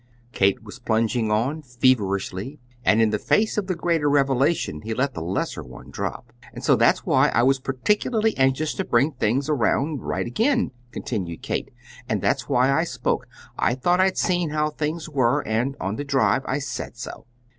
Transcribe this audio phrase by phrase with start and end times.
[0.31, 5.13] Kate was plunging on feverishly, and in the face of the greater revelation he let
[5.13, 6.33] the lesser one drop.
[6.53, 11.43] "And so that's why I was particularly anxious to bring things around right again," continued
[11.43, 11.69] Kate.
[12.09, 13.27] "And that's why I spoke.
[13.59, 17.27] I thought I'd seen how things were, and on the drive I said so.